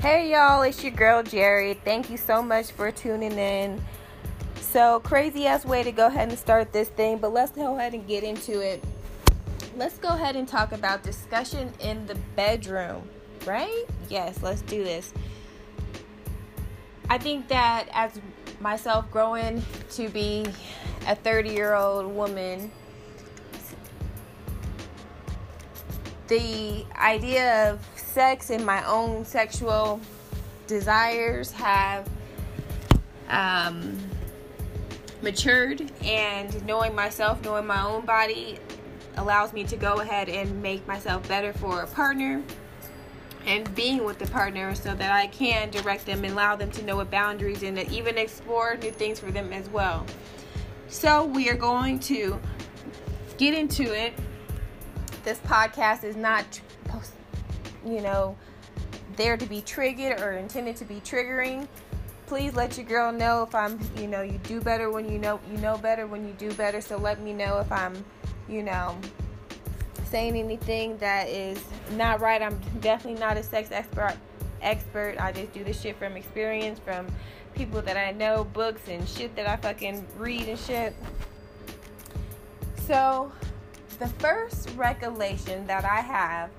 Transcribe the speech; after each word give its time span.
Hey 0.00 0.32
y'all, 0.32 0.62
it's 0.62 0.82
your 0.82 0.92
girl 0.92 1.22
Jerry. 1.22 1.74
Thank 1.74 2.08
you 2.08 2.16
so 2.16 2.40
much 2.40 2.72
for 2.72 2.90
tuning 2.90 3.36
in. 3.36 3.84
So, 4.58 5.00
crazy 5.00 5.46
ass 5.46 5.66
way 5.66 5.82
to 5.82 5.92
go 5.92 6.06
ahead 6.06 6.30
and 6.30 6.38
start 6.38 6.72
this 6.72 6.88
thing, 6.88 7.18
but 7.18 7.34
let's 7.34 7.52
go 7.52 7.76
ahead 7.76 7.92
and 7.92 8.08
get 8.08 8.24
into 8.24 8.60
it. 8.60 8.82
Let's 9.76 9.98
go 9.98 10.08
ahead 10.08 10.36
and 10.36 10.48
talk 10.48 10.72
about 10.72 11.02
discussion 11.02 11.70
in 11.80 12.06
the 12.06 12.14
bedroom, 12.34 13.02
right? 13.44 13.84
Yes, 14.08 14.42
let's 14.42 14.62
do 14.62 14.82
this. 14.82 15.12
I 17.10 17.18
think 17.18 17.48
that 17.48 17.86
as 17.92 18.18
myself 18.58 19.04
growing 19.10 19.62
to 19.90 20.08
be 20.08 20.46
a 21.08 21.14
30 21.14 21.50
year 21.50 21.74
old 21.74 22.06
woman, 22.06 22.72
the 26.28 26.86
idea 26.96 27.70
of 27.70 27.80
sex 28.10 28.50
and 28.50 28.64
my 28.64 28.84
own 28.86 29.24
sexual 29.24 30.00
desires 30.66 31.52
have 31.52 32.08
um, 33.28 33.96
matured, 35.22 35.90
and 36.02 36.64
knowing 36.66 36.94
myself, 36.94 37.42
knowing 37.44 37.66
my 37.66 37.82
own 37.82 38.04
body, 38.04 38.58
allows 39.16 39.52
me 39.52 39.64
to 39.64 39.76
go 39.76 40.00
ahead 40.00 40.28
and 40.28 40.62
make 40.62 40.86
myself 40.86 41.26
better 41.28 41.52
for 41.52 41.82
a 41.82 41.86
partner 41.86 42.42
and 43.46 43.74
being 43.74 44.04
with 44.04 44.18
the 44.18 44.26
partner 44.26 44.74
so 44.74 44.94
that 44.94 45.12
I 45.12 45.26
can 45.28 45.70
direct 45.70 46.06
them 46.06 46.24
and 46.24 46.32
allow 46.34 46.56
them 46.56 46.70
to 46.72 46.84
know 46.84 46.96
what 46.96 47.10
boundaries 47.10 47.62
and 47.62 47.78
even 47.90 48.18
explore 48.18 48.76
new 48.76 48.90
things 48.90 49.18
for 49.18 49.30
them 49.30 49.52
as 49.52 49.68
well. 49.70 50.04
So, 50.88 51.24
we 51.24 51.48
are 51.48 51.56
going 51.56 52.00
to 52.00 52.38
get 53.38 53.54
into 53.54 53.94
it. 53.94 54.12
This 55.24 55.38
podcast 55.40 56.04
is 56.04 56.16
not, 56.16 56.60
you 57.84 58.00
know, 58.00 58.36
there 59.16 59.36
to 59.36 59.46
be 59.46 59.60
triggered 59.62 60.20
or 60.20 60.32
intended 60.32 60.76
to 60.76 60.84
be 60.84 60.96
triggering. 60.96 61.68
Please 62.26 62.54
let 62.54 62.76
your 62.76 62.86
girl 62.86 63.12
know 63.12 63.42
if 63.42 63.54
I'm, 63.54 63.78
you 63.96 64.06
know, 64.06 64.22
you 64.22 64.38
do 64.44 64.60
better 64.60 64.90
when 64.90 65.10
you 65.10 65.18
know 65.18 65.40
you 65.50 65.58
know 65.58 65.76
better 65.76 66.06
when 66.06 66.26
you 66.26 66.32
do 66.34 66.52
better. 66.54 66.80
So 66.80 66.96
let 66.96 67.20
me 67.20 67.32
know 67.32 67.58
if 67.58 67.70
I'm, 67.72 68.04
you 68.48 68.62
know, 68.62 68.96
saying 70.04 70.36
anything 70.36 70.96
that 70.98 71.28
is 71.28 71.62
not 71.92 72.20
right. 72.20 72.40
I'm 72.40 72.60
definitely 72.80 73.20
not 73.20 73.36
a 73.36 73.42
sex 73.42 73.70
expert. 73.72 74.16
Expert. 74.62 75.16
I 75.18 75.32
just 75.32 75.52
do 75.52 75.64
this 75.64 75.80
shit 75.80 75.96
from 75.96 76.16
experience, 76.16 76.78
from 76.78 77.06
people 77.54 77.82
that 77.82 77.96
I 77.96 78.12
know, 78.12 78.44
books 78.44 78.82
and 78.88 79.08
shit 79.08 79.34
that 79.36 79.48
I 79.48 79.56
fucking 79.56 80.06
read 80.18 80.48
and 80.48 80.58
shit. 80.58 80.94
So, 82.86 83.32
the 83.98 84.08
first 84.08 84.70
recollection 84.76 85.66
that 85.66 85.84
I 85.84 86.00
have 86.00 86.50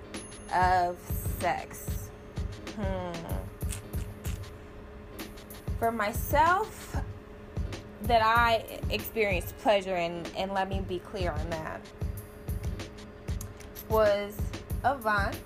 of 0.54 0.98
sex. 1.40 2.10
Hmm. 2.76 3.12
For 5.80 5.92
myself, 5.92 6.96
that 8.04 8.22
I 8.24 8.66
experienced 8.90 9.58
pleasure 9.60 9.96
in, 9.96 10.26
and 10.36 10.54
let 10.54 10.70
me 10.70 10.82
be 10.88 11.00
clear 11.00 11.32
on 11.32 11.50
that 11.50 11.82
was 13.90 14.34
Avant. 14.84 15.38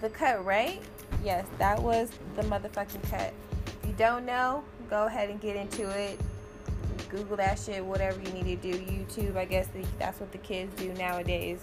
The 0.00 0.08
cut, 0.10 0.44
right? 0.44 0.80
Yes, 1.24 1.46
that 1.58 1.82
was 1.82 2.10
the 2.36 2.42
motherfucking 2.42 3.10
cut. 3.10 3.32
If 3.66 3.88
you 3.88 3.94
don't 3.96 4.24
know, 4.24 4.62
go 4.88 5.06
ahead 5.06 5.30
and 5.30 5.40
get 5.40 5.56
into 5.56 5.88
it. 5.90 6.20
Google 7.14 7.36
that 7.36 7.60
shit, 7.60 7.84
whatever 7.84 8.20
you 8.20 8.30
need 8.32 8.60
to 8.60 8.72
do. 8.72 8.78
YouTube, 8.80 9.36
I 9.36 9.44
guess 9.44 9.68
that's 10.00 10.18
what 10.18 10.32
the 10.32 10.38
kids 10.38 10.74
do 10.74 10.92
nowadays. 10.94 11.60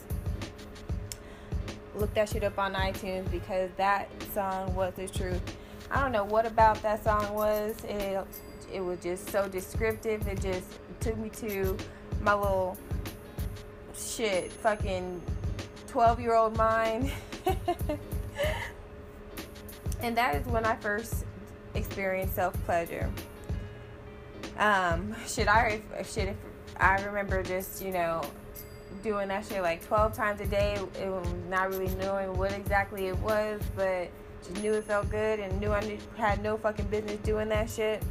Look 1.93 2.13
that 2.13 2.29
shit 2.29 2.45
up 2.45 2.57
on 2.57 2.73
iTunes 2.73 3.29
because 3.29 3.69
that 3.75 4.09
song 4.33 4.73
was 4.75 4.93
the 4.95 5.09
truth. 5.09 5.41
I 5.91 5.99
don't 5.99 6.13
know 6.13 6.23
what 6.23 6.45
about 6.45 6.81
that 6.83 7.03
song 7.03 7.33
was. 7.33 7.75
It 7.83 8.25
it 8.71 8.79
was 8.79 8.99
just 9.01 9.29
so 9.29 9.49
descriptive. 9.49 10.25
It 10.25 10.41
just 10.41 10.79
took 11.01 11.17
me 11.17 11.27
to 11.29 11.75
my 12.21 12.33
little 12.33 12.77
shit 13.93 14.53
fucking 14.53 15.21
12 15.87 16.21
year 16.21 16.33
old 16.33 16.55
mind. 16.55 17.11
and 20.01 20.15
that 20.15 20.35
is 20.35 20.45
when 20.45 20.63
I 20.63 20.77
first 20.77 21.25
experienced 21.75 22.35
self 22.35 22.53
pleasure. 22.63 23.11
Um, 24.61 25.15
should 25.27 25.47
I 25.47 25.81
should 26.03 26.29
if 26.29 26.35
I 26.77 27.01
remember 27.01 27.41
just 27.41 27.83
you 27.83 27.91
know 27.91 28.21
doing 29.01 29.27
that 29.29 29.43
shit 29.45 29.63
like 29.63 29.83
12 29.87 30.13
times 30.13 30.39
a 30.39 30.45
day, 30.45 30.77
it 30.99 31.49
not 31.49 31.71
really 31.71 31.87
knowing 31.95 32.37
what 32.37 32.51
exactly 32.51 33.07
it 33.07 33.17
was, 33.19 33.59
but 33.75 34.07
just 34.43 34.61
knew 34.61 34.73
it 34.73 34.83
felt 34.83 35.09
good 35.09 35.39
and 35.39 35.59
knew 35.59 35.71
I 35.71 35.97
had 36.15 36.43
no 36.43 36.57
fucking 36.57 36.85
business 36.85 37.17
doing 37.23 37.49
that 37.49 37.71
shit. 37.71 38.03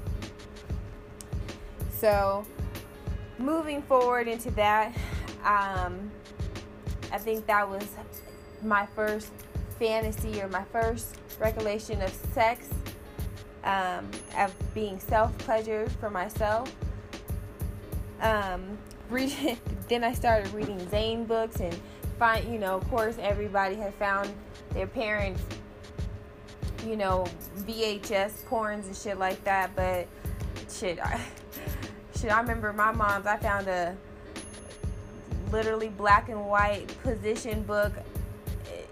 So, 1.92 2.44
moving 3.38 3.82
forward 3.82 4.26
into 4.26 4.50
that, 4.52 4.92
um, 5.44 6.10
I 7.12 7.18
think 7.18 7.46
that 7.46 7.68
was 7.68 7.86
my 8.62 8.86
first 8.96 9.30
fantasy 9.78 10.42
or 10.42 10.48
my 10.48 10.64
first 10.72 11.16
recollection 11.38 12.02
of 12.02 12.12
sex, 12.34 12.68
um, 13.64 14.10
of 14.36 14.54
being 14.74 14.98
self 14.98 15.36
pleasure 15.38 15.88
for 16.00 16.10
myself. 16.10 16.74
Um, 18.20 18.78
reading, 19.08 19.58
then 19.88 20.04
I 20.04 20.12
started 20.12 20.52
reading 20.52 20.88
Zane 20.90 21.24
books 21.24 21.60
and 21.60 21.78
find, 22.18 22.50
you 22.52 22.58
know, 22.58 22.76
of 22.76 22.88
course, 22.90 23.16
everybody 23.20 23.76
had 23.76 23.94
found 23.94 24.32
their 24.74 24.86
parents, 24.86 25.42
you 26.86 26.96
know, 26.96 27.26
VHS 27.58 28.44
porns 28.48 28.86
and 28.86 28.96
shit 28.96 29.18
like 29.18 29.42
that, 29.44 29.74
but 29.74 30.06
shit, 30.70 30.98
I 31.00 31.20
shit, 32.16 32.30
I 32.30 32.40
remember 32.40 32.72
my 32.72 32.92
mom's. 32.92 33.26
I 33.26 33.36
found 33.36 33.68
a 33.68 33.96
literally 35.50 35.88
black 35.88 36.28
and 36.28 36.46
white 36.46 36.86
position 37.02 37.62
book. 37.62 37.92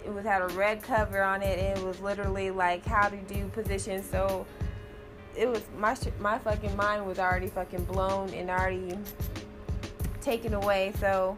It 0.08 0.14
was 0.14 0.24
had 0.24 0.40
a 0.40 0.48
red 0.48 0.82
cover 0.82 1.22
on 1.22 1.42
it. 1.42 1.58
And 1.58 1.78
it 1.78 1.84
was 1.84 2.00
literally 2.00 2.50
like 2.50 2.84
how 2.86 3.10
to 3.10 3.16
do 3.16 3.46
positions. 3.48 4.08
So 4.10 4.46
it 5.36 5.46
was 5.46 5.62
my 5.76 5.94
my 6.18 6.38
fucking 6.38 6.74
mind 6.76 7.06
was 7.06 7.18
already 7.18 7.48
fucking 7.48 7.84
blown 7.84 8.30
and 8.30 8.48
already 8.48 8.98
taken 10.22 10.54
away. 10.54 10.94
So 10.98 11.36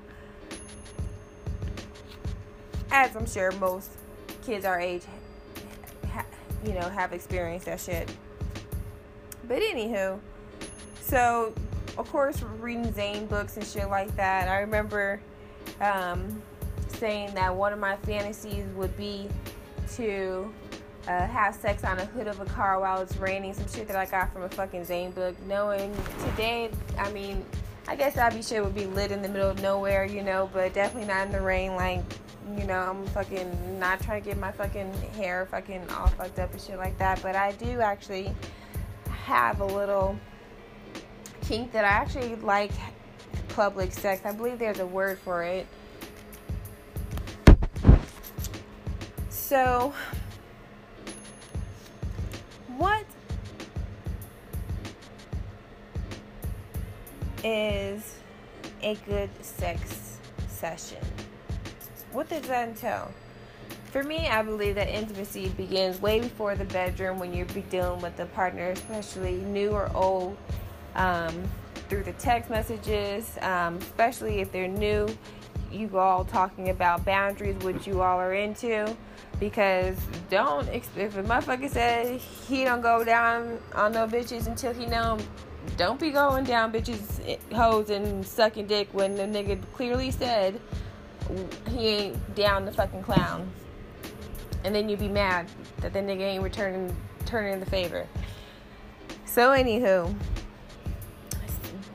as 2.93 3.17
I'm 3.17 3.27
sure 3.27 3.51
most 3.53 3.91
kids 4.45 4.65
our 4.65 4.81
age, 4.81 5.03
ha, 6.13 6.25
you 6.65 6.73
know, 6.73 6.89
have 6.89 7.13
experienced 7.13 7.67
that 7.67 7.81
shit. 7.81 8.09
But 9.49 9.63
anywho, 9.63 10.21
so 11.01 11.53
of 11.99 12.09
course, 12.09 12.41
reading 12.61 12.93
Zane 12.93 13.27
books 13.27 13.57
and 13.57 13.67
shit 13.67 13.91
like 13.91 14.15
that. 14.15 14.49
I 14.49 14.61
remember 14.61 15.21
um, 15.81 16.41
saying 17.01 17.35
that 17.35 17.55
one 17.55 17.73
of 17.73 17.79
my 17.79 17.97
fantasies 17.97 18.67
would 18.77 18.95
be 18.97 19.27
to 19.95 20.53
uh, 21.09 21.27
have 21.27 21.55
sex 21.55 21.83
on 21.83 21.99
a 21.99 22.05
hood 22.05 22.29
of 22.29 22.39
a 22.41 22.45
car 22.45 22.79
while 22.79 23.01
it's 23.01 23.17
raining. 23.17 23.55
Some 23.55 23.67
shit 23.69 23.89
that 23.89 23.97
I 23.97 24.05
got 24.05 24.33
from 24.33 24.43
a 24.43 24.49
fucking 24.51 24.85
Zane 24.85 25.11
book. 25.11 25.35
Knowing 25.47 25.93
today, 26.29 26.71
I 26.99 27.11
mean, 27.11 27.45
I 27.89 27.97
guess 27.97 28.15
be 28.35 28.43
shit 28.43 28.63
would 28.63 28.75
be 28.75 28.87
lit 28.87 29.11
in 29.11 29.23
the 29.23 29.29
middle 29.29 29.49
of 29.49 29.61
nowhere, 29.63 30.05
you 30.05 30.23
know, 30.23 30.51
but 30.53 30.75
definitely 30.75 31.09
not 31.09 31.27
in 31.27 31.33
the 31.33 31.41
rain. 31.41 31.75
Like, 31.75 32.03
you 32.57 32.65
know, 32.65 32.79
I'm 32.79 33.07
fucking 33.09 33.81
not 33.81 34.01
trying 34.03 34.23
to 34.23 34.29
get 34.29 34.39
my 34.39 34.53
fucking 34.53 34.93
hair 35.17 35.47
fucking 35.51 35.89
all 35.89 36.09
fucked 36.09 36.39
up 36.39 36.53
and 36.53 36.61
shit 36.61 36.77
like 36.77 36.99
that. 36.99 37.23
But 37.23 37.35
I 37.35 37.53
do 37.53 37.81
actually 37.81 38.33
have 39.09 39.61
a 39.61 39.67
little 39.67 40.17
kink 41.41 41.73
that 41.73 41.85
I 41.85 41.89
actually 41.89 42.37
like 42.37 42.73
public 43.49 43.93
sex. 43.93 44.25
I 44.25 44.33
believe 44.33 44.59
there's 44.59 44.81
a 44.81 44.87
word 44.87 45.19
for 45.19 45.43
it. 45.43 45.67
So, 49.51 49.93
what 52.77 53.05
is 57.43 58.15
a 58.81 58.95
good 59.09 59.29
sex 59.45 60.19
session? 60.47 60.99
What 62.13 62.29
does 62.29 62.43
that 62.43 62.69
entail? 62.69 63.11
For 63.87 64.05
me, 64.05 64.29
I 64.29 64.41
believe 64.43 64.77
that 64.77 64.89
intimacy 64.89 65.49
begins 65.49 66.01
way 66.01 66.21
before 66.21 66.55
the 66.55 66.67
bedroom 66.67 67.19
when 67.19 67.35
you're 67.35 67.47
dealing 67.71 68.01
with 68.01 68.21
a 68.21 68.27
partner, 68.27 68.71
especially 68.71 69.39
new 69.39 69.71
or 69.71 69.91
old 69.97 70.37
um, 70.95 71.43
through 71.89 72.05
the 72.05 72.13
text 72.13 72.51
messages, 72.51 73.37
um, 73.41 73.79
especially 73.79 74.39
if 74.39 74.53
they're 74.53 74.69
new. 74.69 75.09
You 75.71 75.99
all 75.99 76.25
talking 76.25 76.71
about 76.71 77.05
boundaries, 77.05 77.57
what 77.63 77.87
you 77.87 78.03
all 78.03 78.19
are 78.19 78.35
into, 78.35 78.97
because 79.39 79.97
don't 80.29 80.69
if 80.69 81.17
a 81.17 81.23
motherfucker 81.23 81.71
said 81.71 82.21
he 82.21 82.65
don't 82.65 82.81
go 82.81 83.05
down 83.05 83.59
on 83.75 83.93
no 83.93 84.07
bitches 84.07 84.47
until 84.47 84.75
he 84.75 84.87
know 84.87 85.19
don't 85.77 86.01
be 86.01 86.11
going 86.11 86.45
down 86.45 86.73
bitches 86.73 87.21
eh, 87.27 87.37
hoes 87.55 87.91
and 87.91 88.27
sucking 88.27 88.67
dick 88.67 88.89
when 88.93 89.15
the 89.15 89.23
nigga 89.23 89.61
clearly 89.75 90.11
said 90.11 90.61
he 91.69 91.87
ain't 91.87 92.35
down 92.35 92.65
the 92.65 92.73
fucking 92.73 93.03
clown. 93.03 93.51
And 94.65 94.75
then 94.75 94.89
you'd 94.89 95.01
be 95.01 95.09
mad 95.09 95.47
that 95.81 95.93
the 95.93 96.01
nigga 96.01 96.21
ain't 96.21 96.43
returning 96.43 96.95
turning 97.25 97.61
the 97.61 97.67
favor. 97.67 98.07
So 99.25 99.51
anywho, 99.51 100.15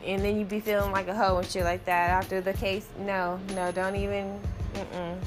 and 0.06 0.24
then 0.24 0.38
you'd 0.38 0.50
be 0.50 0.60
feeling 0.60 0.92
like 0.92 1.08
a 1.08 1.16
hoe 1.16 1.38
and 1.38 1.48
shit 1.48 1.64
like 1.64 1.86
that 1.86 2.12
after 2.12 2.40
the 2.40 2.54
case. 2.54 2.88
No, 3.00 3.40
no, 3.56 3.72
don't 3.72 3.96
even. 3.96 4.40
Mm-mm. 4.74 5.18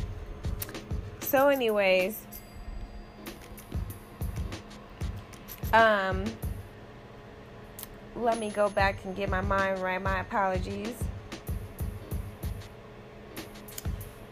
So, 1.21 1.49
anyways, 1.49 2.19
um, 5.73 6.25
let 8.15 8.39
me 8.39 8.51
go 8.51 8.71
back 8.71 9.05
and 9.05 9.17
get 9.17 9.29
my 9.29 9.41
mind 9.41 9.81
right. 9.81 10.01
My 10.01 10.21
apologies. 10.21 10.95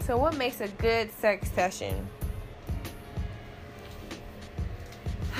So, 0.00 0.16
what 0.16 0.36
makes 0.36 0.60
a 0.60 0.68
good 0.68 1.10
sex 1.12 1.50
session? 1.50 2.06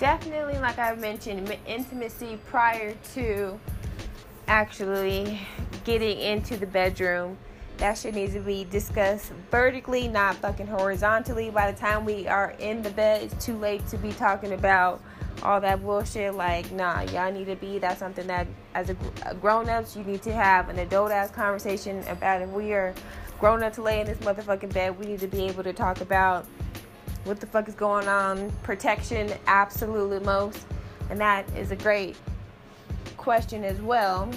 Definitely, 0.00 0.58
like 0.58 0.78
I 0.80 0.96
mentioned, 0.96 1.56
intimacy 1.66 2.38
prior 2.46 2.96
to 3.14 3.60
actually 4.52 5.40
getting 5.84 6.18
into 6.20 6.58
the 6.58 6.66
bedroom. 6.66 7.38
That 7.78 7.96
shit 7.96 8.14
needs 8.14 8.34
to 8.34 8.40
be 8.40 8.64
discussed 8.64 9.32
vertically, 9.50 10.08
not 10.08 10.36
fucking 10.36 10.66
horizontally. 10.66 11.48
By 11.48 11.72
the 11.72 11.78
time 11.78 12.04
we 12.04 12.28
are 12.28 12.50
in 12.58 12.82
the 12.82 12.90
bed, 12.90 13.22
it's 13.22 13.44
too 13.44 13.56
late 13.56 13.86
to 13.86 13.96
be 13.96 14.12
talking 14.12 14.52
about 14.52 15.00
all 15.42 15.58
that 15.62 15.82
bullshit. 15.82 16.34
Like, 16.34 16.70
nah, 16.70 17.00
y'all 17.00 17.32
need 17.32 17.46
to 17.46 17.56
be. 17.56 17.78
That's 17.78 17.98
something 17.98 18.26
that, 18.26 18.46
as 18.74 18.90
a, 18.90 18.96
uh, 19.24 19.32
grown 19.32 19.70
ups, 19.70 19.96
you 19.96 20.04
need 20.04 20.20
to 20.20 20.32
have 20.34 20.68
an 20.68 20.80
adult 20.80 21.12
ass 21.12 21.30
conversation 21.30 22.06
about. 22.08 22.42
If 22.42 22.50
we 22.50 22.74
are 22.74 22.94
grown 23.40 23.62
up 23.62 23.72
to 23.72 23.82
lay 23.82 24.00
in 24.00 24.06
this 24.06 24.18
motherfucking 24.18 24.74
bed, 24.74 24.98
we 24.98 25.06
need 25.06 25.20
to 25.20 25.28
be 25.28 25.44
able 25.44 25.62
to 25.62 25.72
talk 25.72 26.02
about 26.02 26.44
what 27.24 27.40
the 27.40 27.46
fuck 27.46 27.68
is 27.68 27.74
going 27.74 28.06
on, 28.06 28.52
protection, 28.62 29.32
absolutely 29.46 30.20
most. 30.20 30.66
And 31.08 31.18
that 31.20 31.48
is 31.56 31.70
a 31.70 31.76
great 31.76 32.16
question 33.22 33.64
as 33.64 33.80
well. 33.80 34.28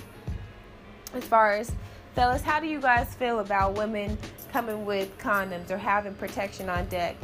As 1.13 1.23
far 1.23 1.53
as 1.53 1.71
fellas, 2.13 2.43
how 2.43 2.59
do 2.59 2.67
you 2.67 2.79
guys 2.79 3.13
feel 3.15 3.39
about 3.39 3.75
women 3.75 4.17
coming 4.53 4.85
with 4.85 5.17
condoms 5.17 5.71
or 5.71 5.77
having 5.77 6.13
protection 6.13 6.69
on 6.69 6.85
deck? 6.87 7.15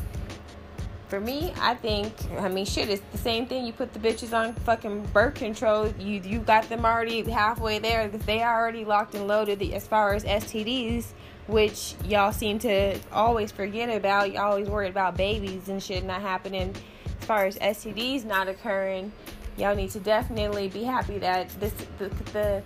For 1.08 1.20
me, 1.20 1.54
I 1.60 1.76
think 1.76 2.14
I 2.40 2.48
mean 2.48 2.66
shit, 2.66 2.90
it's 2.90 3.04
the 3.12 3.18
same 3.18 3.46
thing. 3.46 3.66
You 3.66 3.74
put 3.74 3.94
the 3.94 4.00
bitches 4.00 4.34
on 4.34 4.54
fucking 4.54 5.04
birth 5.14 5.36
control. 5.36 5.88
You 6.00 6.22
you 6.24 6.40
got 6.40 6.68
them 6.68 6.86
already 6.86 7.22
halfway 7.30 7.80
there 7.80 8.08
because 8.08 8.26
they 8.26 8.42
are 8.42 8.60
already 8.60 8.86
locked 8.86 9.14
and 9.14 9.28
loaded 9.28 9.62
as 9.62 9.86
far 9.86 10.16
as 10.16 10.24
STDs, 10.24 11.08
which 11.48 11.96
y'all 12.06 12.32
seem 12.32 12.60
to 12.60 12.98
always 13.12 13.52
forget 13.52 13.96
about. 13.96 14.32
Y'all 14.32 14.52
always 14.52 14.70
worried 14.70 14.90
about 14.90 15.16
babies 15.18 15.68
and 15.70 15.84
shit 15.84 16.04
not 16.06 16.22
happening. 16.22 16.74
As 17.20 17.28
far 17.28 17.46
as 17.46 17.58
STDs 17.60 18.24
not 18.24 18.48
occurring, 18.48 19.12
y'all 19.58 19.76
need 19.76 19.90
to 19.92 20.00
definitely 20.00 20.68
be 20.70 20.84
happy 20.84 21.18
that 21.20 21.50
this 21.60 21.74
the, 21.98 22.10
the 22.34 22.64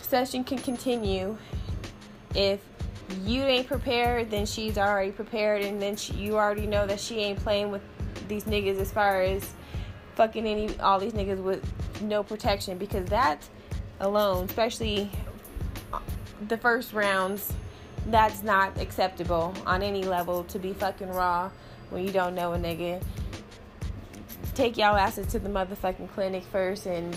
session 0.00 0.44
can 0.44 0.58
continue. 0.58 1.36
If 2.34 2.60
you 3.22 3.42
ain't 3.42 3.66
prepared 3.66 4.30
then 4.30 4.46
she's 4.46 4.78
already 4.78 5.12
prepared 5.12 5.62
and 5.62 5.80
then 5.80 5.96
she, 5.96 6.14
you 6.14 6.36
already 6.36 6.66
know 6.66 6.86
that 6.86 7.00
she 7.00 7.18
ain't 7.18 7.38
playing 7.38 7.70
with 7.70 7.82
these 8.28 8.44
niggas 8.44 8.80
as 8.80 8.90
far 8.90 9.22
as 9.22 9.52
fucking 10.14 10.46
any 10.46 10.78
all 10.80 10.98
these 10.98 11.12
niggas 11.12 11.40
with 11.42 11.62
no 12.02 12.22
protection 12.22 12.78
because 12.78 13.08
that 13.08 13.46
alone 14.00 14.44
especially 14.44 15.10
uh, 15.92 16.00
the 16.48 16.56
first 16.58 16.92
rounds 16.92 17.52
that's 18.06 18.42
not 18.42 18.78
acceptable 18.80 19.54
on 19.66 19.82
any 19.82 20.04
level 20.04 20.44
to 20.44 20.58
be 20.58 20.72
fucking 20.72 21.10
raw 21.10 21.50
when 21.90 22.04
you 22.04 22.10
don't 22.10 22.34
know 22.34 22.54
a 22.54 22.58
nigga 22.58 23.00
take 24.56 24.78
y'all 24.78 24.96
asses 24.96 25.26
to 25.28 25.38
the 25.38 25.50
motherfucking 25.50 26.10
clinic 26.14 26.42
first 26.50 26.86
and 26.86 27.14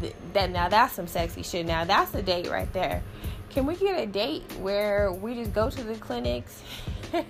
th- 0.00 0.14
that 0.32 0.50
now 0.50 0.68
that's 0.68 0.94
some 0.94 1.06
sexy 1.06 1.42
shit. 1.42 1.66
Now 1.66 1.84
that's 1.84 2.14
a 2.14 2.22
date 2.22 2.48
right 2.48 2.72
there. 2.72 3.02
Can 3.50 3.66
we 3.66 3.76
get 3.76 4.00
a 4.00 4.06
date 4.06 4.50
where 4.60 5.12
we 5.12 5.34
just 5.34 5.52
go 5.52 5.68
to 5.70 5.84
the 5.84 5.94
clinics? 5.96 6.62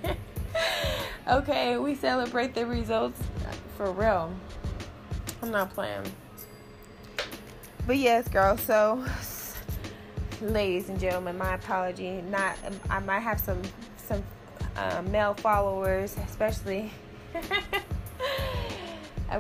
Okay 1.29 1.77
we 1.77 1.95
celebrate 1.95 2.55
the 2.55 2.65
results. 2.65 3.21
For 3.77 3.93
real. 3.93 4.33
I'm 5.43 5.51
not 5.51 5.71
playing. 5.75 6.11
But 7.87 7.99
yes 7.99 8.29
girl 8.29 8.57
so 8.57 9.05
ladies 10.41 10.89
and 10.89 10.99
gentlemen 10.99 11.37
my 11.37 11.55
apology. 11.55 12.23
Not 12.23 12.57
i 12.89 12.99
might 13.01 13.21
have 13.21 13.41
some 13.41 13.61
some 13.99 14.23
uh, 14.77 15.03
male 15.11 15.35
followers 15.35 16.17
especially 16.27 16.91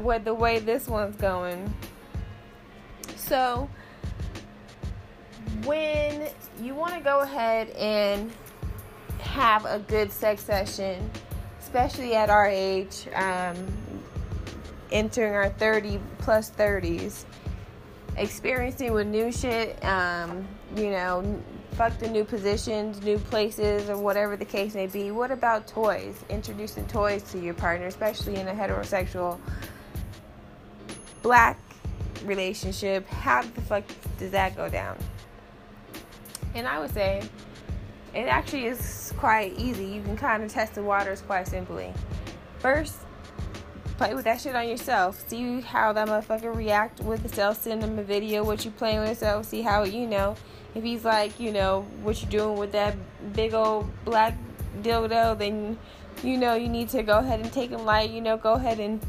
with 0.02 0.25
the 0.25 0.35
way 0.35 0.58
this 0.58 0.88
one's 0.88 1.17
going. 1.17 1.73
So, 3.17 3.69
when 5.64 6.29
you 6.61 6.75
want 6.75 6.94
to 6.94 7.00
go 7.00 7.20
ahead 7.20 7.70
and 7.70 8.32
have 9.20 9.64
a 9.64 9.79
good 9.79 10.11
sex 10.12 10.43
session, 10.43 11.11
especially 11.61 12.14
at 12.14 12.31
our 12.31 12.46
age, 12.46 13.06
um, 13.14 13.56
entering 14.90 15.35
our 15.35 15.50
30 15.50 16.00
plus 16.19 16.50
30s, 16.50 17.25
experiencing 18.17 18.93
with 18.93 19.06
new 19.06 19.31
shit, 19.31 19.82
um, 19.85 20.46
you 20.76 20.90
know, 20.90 21.43
fuck 21.73 21.96
the 21.99 22.08
new 22.08 22.25
positions, 22.25 23.00
new 23.02 23.19
places, 23.19 23.88
or 23.88 23.96
whatever 23.96 24.37
the 24.37 24.44
case 24.44 24.75
may 24.75 24.87
be. 24.87 25.11
What 25.11 25.31
about 25.31 25.67
toys? 25.67 26.17
Introducing 26.29 26.87
toys 26.87 27.23
to 27.31 27.38
your 27.38 27.55
partner, 27.55 27.87
especially 27.87 28.37
in 28.37 28.49
a 28.49 28.52
heterosexual 28.52 29.38
black 31.22 31.58
relationship, 32.24 33.06
how 33.08 33.42
the 33.42 33.60
fuck 33.62 33.84
does 34.18 34.30
that 34.32 34.56
go 34.56 34.68
down? 34.68 34.96
And 36.54 36.66
I 36.66 36.78
would 36.78 36.92
say 36.92 37.22
it 38.14 38.26
actually 38.26 38.66
is 38.66 39.12
quite 39.18 39.52
easy. 39.58 39.84
You 39.84 40.02
can 40.02 40.16
kind 40.16 40.42
of 40.42 40.52
test 40.52 40.74
the 40.74 40.82
waters 40.82 41.20
quite 41.20 41.46
simply. 41.46 41.92
First, 42.58 42.96
play 43.98 44.14
with 44.14 44.24
that 44.24 44.40
shit 44.40 44.54
on 44.54 44.68
yourself. 44.68 45.28
See 45.28 45.60
how 45.60 45.92
that 45.92 46.08
motherfucker 46.08 46.54
react 46.54 47.00
with 47.00 47.22
the 47.22 47.28
self. 47.28 47.62
Send 47.62 47.82
him 47.82 47.98
a 47.98 48.02
video 48.02 48.44
what 48.44 48.64
you 48.64 48.70
playing 48.70 49.00
with 49.00 49.10
yourself. 49.10 49.46
See 49.46 49.62
how 49.62 49.84
you 49.84 50.06
know 50.06 50.37
if 50.75 50.82
he's 50.82 51.04
like 51.04 51.38
you 51.38 51.52
know 51.52 51.87
what 52.02 52.20
you 52.22 52.28
doing 52.28 52.58
with 52.58 52.72
that 52.72 52.96
big 53.34 53.54
old 53.54 53.88
black 54.04 54.34
dildo. 54.82 55.37
Then 55.37 55.78
you 56.22 56.38
know 56.38 56.54
you 56.54 56.68
need 56.68 56.88
to 56.90 57.02
go 57.02 57.18
ahead 57.18 57.40
and 57.40 57.52
take 57.52 57.70
him 57.70 57.84
light. 57.84 58.10
You 58.10 58.20
know 58.20 58.37
go 58.37 58.54
ahead 58.54 58.80
and 58.80 59.00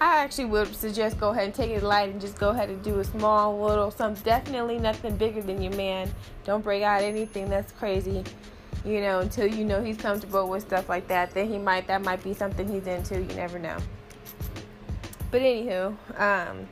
I 0.00 0.22
actually 0.22 0.46
would 0.46 0.74
suggest 0.74 1.20
go 1.20 1.28
ahead 1.28 1.44
and 1.44 1.54
take 1.54 1.70
it 1.70 1.82
light 1.82 2.08
and 2.08 2.20
just 2.20 2.38
go 2.38 2.48
ahead 2.48 2.70
and 2.70 2.82
do 2.82 3.00
a 3.00 3.04
small 3.04 3.60
little 3.60 3.90
something. 3.90 4.22
Definitely 4.24 4.78
nothing 4.78 5.16
bigger 5.16 5.42
than 5.42 5.60
your 5.60 5.74
man. 5.74 6.10
Don't 6.44 6.64
break 6.64 6.82
out 6.82 7.02
anything 7.02 7.50
that's 7.50 7.70
crazy, 7.72 8.24
you 8.82 9.02
know, 9.02 9.20
until 9.20 9.46
you 9.46 9.62
know 9.62 9.82
he's 9.82 9.98
comfortable 9.98 10.48
with 10.48 10.62
stuff 10.62 10.88
like 10.88 11.06
that. 11.08 11.32
Then 11.32 11.48
he 11.48 11.58
might 11.58 11.86
that 11.88 12.00
might 12.00 12.24
be 12.24 12.32
something 12.32 12.66
he's 12.66 12.86
into. 12.86 13.20
You 13.20 13.34
never 13.34 13.58
know. 13.58 13.76
But 15.30 15.42
anywho, 15.42 15.94
um, 16.18 16.66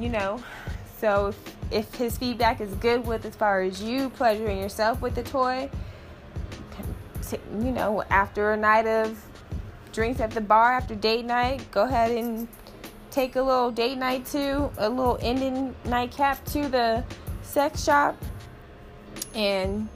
you 0.00 0.08
know, 0.08 0.42
so 0.98 1.26
if, 1.26 1.56
if 1.70 1.94
his 1.94 2.16
feedback 2.16 2.62
is 2.62 2.74
good 2.76 3.06
with 3.06 3.26
as 3.26 3.36
far 3.36 3.60
as 3.60 3.82
you 3.82 4.08
pleasuring 4.08 4.58
yourself 4.58 5.02
with 5.02 5.14
the 5.14 5.22
toy, 5.22 5.68
you 7.30 7.70
know, 7.72 8.02
after 8.08 8.52
a 8.52 8.56
night 8.56 8.86
of 8.86 9.22
drinks 9.94 10.20
at 10.20 10.32
the 10.32 10.40
bar 10.40 10.72
after 10.72 10.94
date 10.94 11.24
night, 11.24 11.64
go 11.70 11.84
ahead 11.84 12.10
and 12.10 12.48
take 13.10 13.36
a 13.36 13.42
little 13.42 13.70
date 13.70 13.96
night 13.96 14.26
to 14.26 14.68
a 14.78 14.88
little 14.88 15.16
ending 15.22 15.74
nightcap 15.84 16.44
to 16.46 16.68
the 16.68 17.02
sex 17.42 17.84
shop 17.84 18.16
and 19.34 19.88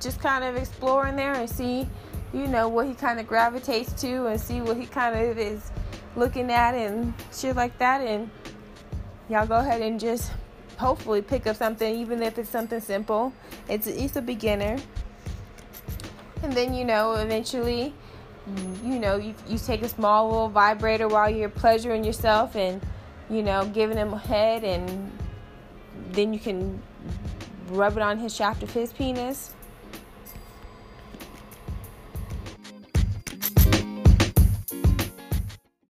just 0.00 0.18
kind 0.20 0.42
of 0.42 0.56
explore 0.56 1.06
in 1.06 1.14
there 1.14 1.34
and 1.34 1.48
see, 1.48 1.86
you 2.32 2.46
know, 2.46 2.68
what 2.68 2.86
he 2.86 2.94
kind 2.94 3.20
of 3.20 3.26
gravitates 3.26 3.92
to 4.00 4.26
and 4.26 4.40
see 4.40 4.60
what 4.62 4.76
he 4.76 4.86
kind 4.86 5.14
of 5.14 5.38
is 5.38 5.70
looking 6.16 6.50
at 6.50 6.74
and 6.74 7.12
shit 7.32 7.54
like 7.54 7.76
that. 7.78 8.00
And 8.00 8.30
y'all 9.28 9.46
go 9.46 9.56
ahead 9.56 9.82
and 9.82 10.00
just 10.00 10.32
hopefully 10.78 11.20
pick 11.20 11.46
up 11.46 11.56
something, 11.56 11.94
even 11.94 12.22
if 12.22 12.38
it's 12.38 12.48
something 12.48 12.80
simple. 12.80 13.32
It's 13.68 13.86
it's 13.86 14.16
a 14.16 14.22
beginner, 14.22 14.78
and 16.42 16.52
then 16.52 16.74
you 16.74 16.84
know 16.84 17.12
eventually 17.12 17.94
Mm, 18.50 18.84
you 18.84 18.98
know, 18.98 19.16
you, 19.16 19.34
you 19.48 19.58
take 19.58 19.82
a 19.82 19.88
small 19.88 20.28
little 20.28 20.48
vibrator 20.48 21.08
while 21.08 21.30
you're 21.30 21.48
pleasuring 21.48 22.04
yourself 22.04 22.56
and, 22.56 22.80
you 23.30 23.42
know, 23.42 23.64
giving 23.66 23.96
him 23.96 24.12
a 24.12 24.18
head, 24.18 24.64
and 24.64 25.10
then 26.10 26.32
you 26.32 26.40
can 26.40 26.82
rub 27.68 27.96
it 27.96 28.02
on 28.02 28.18
his 28.18 28.34
shaft 28.34 28.62
of 28.62 28.72
his 28.72 28.92
penis. 28.92 29.54